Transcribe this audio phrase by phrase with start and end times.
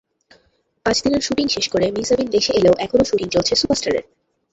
[0.85, 4.05] পাঁচ দিনের শুটিং শেষ করে মেহ্জাবীন দেশে এলেও এখনো শুটিং চলছে সুপারস্টার-এর।